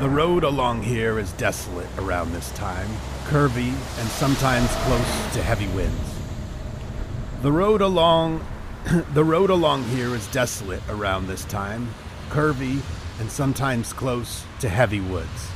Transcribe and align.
The 0.00 0.08
road 0.08 0.44
along 0.44 0.82
here 0.82 1.18
is 1.18 1.32
desolate 1.32 1.88
around 1.98 2.30
this 2.30 2.52
time, 2.52 2.86
curvy 3.24 3.70
and 3.98 4.08
sometimes 4.08 4.68
close 4.84 5.32
to 5.34 5.42
heavy 5.42 5.66
winds. 5.66 6.14
The 7.42 7.50
road 7.50 7.80
along 7.80 8.46
the 9.12 9.24
road 9.24 9.50
along 9.50 9.82
here 9.82 10.14
is 10.14 10.24
desolate 10.28 10.84
around 10.88 11.26
this 11.26 11.44
time, 11.46 11.88
curvy 12.30 12.80
and 13.18 13.28
sometimes 13.28 13.92
close 13.92 14.44
to 14.60 14.68
heavy 14.68 15.00
woods. 15.00 15.50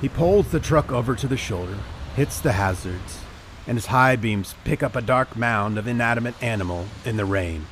He 0.00 0.08
pulls 0.08 0.50
the 0.50 0.58
truck 0.58 0.90
over 0.90 1.14
to 1.14 1.28
the 1.28 1.36
shoulder, 1.36 1.78
hits 2.16 2.40
the 2.40 2.54
hazards, 2.54 3.20
and 3.64 3.76
his 3.76 3.86
high 3.86 4.16
beams 4.16 4.56
pick 4.64 4.82
up 4.82 4.96
a 4.96 5.00
dark 5.00 5.36
mound 5.36 5.78
of 5.78 5.86
inanimate 5.86 6.34
animal 6.42 6.88
in 7.04 7.16
the 7.16 7.24
rain. 7.24 7.66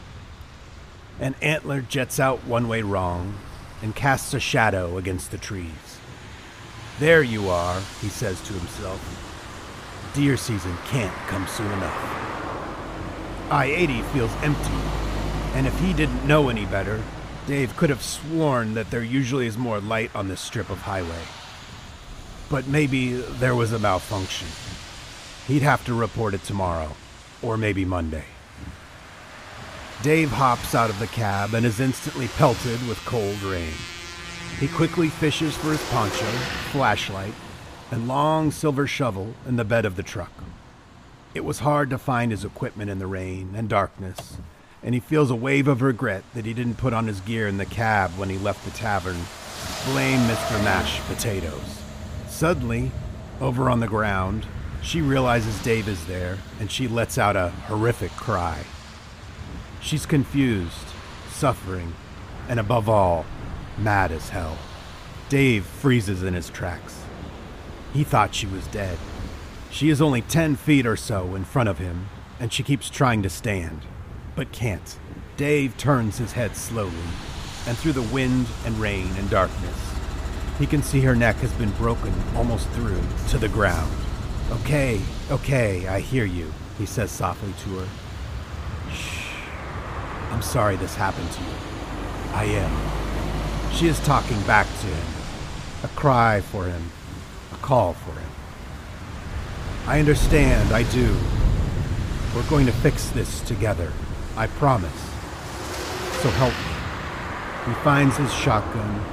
An 1.18 1.34
antler 1.42 1.80
jets 1.80 2.20
out 2.20 2.44
one 2.44 2.68
way 2.68 2.82
wrong 2.82 3.34
and 3.82 3.94
casts 3.94 4.34
a 4.34 4.40
shadow 4.40 4.98
against 4.98 5.30
the 5.30 5.38
trees. 5.38 5.98
There 6.98 7.22
you 7.22 7.48
are, 7.48 7.80
he 8.00 8.08
says 8.08 8.40
to 8.42 8.52
himself. 8.52 9.00
Deer 10.14 10.36
season 10.36 10.76
can't 10.86 11.14
come 11.28 11.46
soon 11.46 11.70
enough. 11.72 12.28
I 13.50 13.66
80 13.66 14.02
feels 14.02 14.34
empty, 14.42 14.74
and 15.54 15.66
if 15.66 15.78
he 15.80 15.92
didn't 15.92 16.26
know 16.26 16.48
any 16.48 16.66
better, 16.66 17.02
Dave 17.46 17.76
could 17.76 17.88
have 17.88 18.02
sworn 18.02 18.74
that 18.74 18.90
there 18.90 19.02
usually 19.02 19.46
is 19.46 19.56
more 19.56 19.80
light 19.80 20.10
on 20.14 20.28
this 20.28 20.40
strip 20.40 20.68
of 20.70 20.82
highway. 20.82 21.22
But 22.50 22.66
maybe 22.66 23.12
there 23.12 23.54
was 23.54 23.72
a 23.72 23.78
malfunction. 23.78 24.48
He'd 25.46 25.62
have 25.62 25.84
to 25.86 25.94
report 25.94 26.34
it 26.34 26.44
tomorrow, 26.44 26.94
or 27.40 27.56
maybe 27.56 27.84
Monday. 27.84 28.24
Dave 30.02 30.30
hops 30.30 30.76
out 30.76 30.90
of 30.90 30.98
the 31.00 31.08
cab 31.08 31.54
and 31.54 31.66
is 31.66 31.80
instantly 31.80 32.28
pelted 32.28 32.86
with 32.86 33.04
cold 33.04 33.42
rain. 33.42 33.72
He 34.60 34.68
quickly 34.68 35.08
fishes 35.08 35.56
for 35.56 35.72
his 35.72 35.84
poncho, 35.90 36.24
flashlight, 36.70 37.34
and 37.90 38.06
long 38.06 38.52
silver 38.52 38.86
shovel 38.86 39.34
in 39.44 39.56
the 39.56 39.64
bed 39.64 39.84
of 39.84 39.96
the 39.96 40.04
truck. 40.04 40.30
It 41.34 41.44
was 41.44 41.60
hard 41.60 41.90
to 41.90 41.98
find 41.98 42.30
his 42.30 42.44
equipment 42.44 42.90
in 42.90 43.00
the 43.00 43.08
rain 43.08 43.54
and 43.56 43.68
darkness, 43.68 44.36
and 44.84 44.94
he 44.94 45.00
feels 45.00 45.32
a 45.32 45.36
wave 45.36 45.66
of 45.66 45.82
regret 45.82 46.22
that 46.32 46.46
he 46.46 46.54
didn't 46.54 46.76
put 46.78 46.92
on 46.92 47.08
his 47.08 47.20
gear 47.20 47.48
in 47.48 47.58
the 47.58 47.66
cab 47.66 48.12
when 48.12 48.28
he 48.28 48.38
left 48.38 48.64
the 48.64 48.70
tavern. 48.70 49.18
Blame 49.84 50.20
Mr. 50.28 50.62
Mashed 50.62 51.04
Potatoes. 51.06 51.82
Suddenly, 52.28 52.92
over 53.40 53.68
on 53.68 53.80
the 53.80 53.88
ground, 53.88 54.46
she 54.80 55.00
realizes 55.00 55.60
Dave 55.62 55.88
is 55.88 56.06
there, 56.06 56.38
and 56.60 56.70
she 56.70 56.86
lets 56.86 57.18
out 57.18 57.34
a 57.34 57.50
horrific 57.66 58.12
cry. 58.12 58.64
She's 59.80 60.06
confused, 60.06 60.88
suffering, 61.28 61.94
and 62.48 62.58
above 62.58 62.88
all, 62.88 63.24
mad 63.78 64.10
as 64.12 64.30
hell. 64.30 64.58
Dave 65.28 65.64
freezes 65.64 66.22
in 66.22 66.34
his 66.34 66.50
tracks. 66.50 67.02
He 67.92 68.04
thought 68.04 68.34
she 68.34 68.46
was 68.46 68.66
dead. 68.68 68.98
She 69.70 69.90
is 69.90 70.00
only 70.00 70.22
10 70.22 70.56
feet 70.56 70.86
or 70.86 70.96
so 70.96 71.34
in 71.34 71.44
front 71.44 71.68
of 71.68 71.78
him, 71.78 72.08
and 72.40 72.52
she 72.52 72.62
keeps 72.62 72.90
trying 72.90 73.22
to 73.22 73.30
stand, 73.30 73.82
but 74.34 74.52
can't. 74.52 74.98
Dave 75.36 75.76
turns 75.76 76.18
his 76.18 76.32
head 76.32 76.56
slowly, 76.56 76.92
and 77.66 77.76
through 77.76 77.92
the 77.92 78.02
wind 78.02 78.46
and 78.64 78.78
rain 78.78 79.08
and 79.16 79.30
darkness, 79.30 79.94
he 80.58 80.66
can 80.66 80.82
see 80.82 81.00
her 81.00 81.14
neck 81.14 81.36
has 81.36 81.52
been 81.52 81.70
broken 81.72 82.12
almost 82.34 82.68
through 82.70 83.00
to 83.28 83.38
the 83.38 83.48
ground. 83.48 83.92
Okay, 84.50 85.00
okay, 85.30 85.86
I 85.86 86.00
hear 86.00 86.24
you, 86.24 86.52
he 86.78 86.86
says 86.86 87.10
softly 87.10 87.52
to 87.64 87.78
her. 87.78 87.88
I'm 90.38 90.42
sorry 90.42 90.76
this 90.76 90.94
happened 90.94 91.28
to 91.32 91.40
you. 91.40 91.50
I 92.32 92.44
am. 92.44 93.72
She 93.72 93.88
is 93.88 93.98
talking 93.98 94.40
back 94.42 94.68
to 94.68 94.86
him. 94.86 95.06
A 95.82 95.88
cry 95.88 96.40
for 96.40 96.64
him. 96.64 96.92
A 97.52 97.56
call 97.56 97.94
for 97.94 98.12
him. 98.12 98.30
I 99.88 99.98
understand, 99.98 100.72
I 100.72 100.84
do. 100.92 101.16
We're 102.36 102.48
going 102.48 102.66
to 102.66 102.72
fix 102.72 103.10
this 103.10 103.40
together. 103.40 103.92
I 104.36 104.46
promise. 104.46 105.00
So 106.22 106.30
help 106.30 106.54
me. 106.54 107.72
He 107.72 107.82
finds 107.82 108.16
his 108.16 108.32
shotgun 108.32 109.04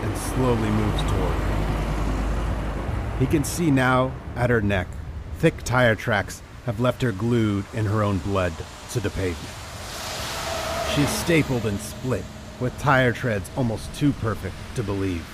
and 0.00 0.16
slowly 0.16 0.70
moves 0.70 1.02
toward 1.02 1.34
her. 1.34 3.16
He 3.18 3.26
can 3.26 3.44
see 3.44 3.70
now, 3.70 4.10
at 4.36 4.48
her 4.48 4.62
neck, 4.62 4.88
thick 5.36 5.64
tire 5.64 5.94
tracks 5.94 6.42
have 6.64 6.80
left 6.80 7.02
her 7.02 7.12
glued 7.12 7.66
in 7.74 7.84
her 7.84 8.02
own 8.02 8.16
blood 8.20 8.54
to 8.92 9.00
the 9.00 9.10
pavement. 9.10 9.61
She 10.94 11.00
is 11.00 11.08
stapled 11.08 11.64
and 11.64 11.80
split, 11.80 12.24
with 12.60 12.78
tire 12.78 13.12
treads 13.12 13.50
almost 13.56 13.94
too 13.94 14.12
perfect 14.12 14.54
to 14.74 14.82
believe. 14.82 15.26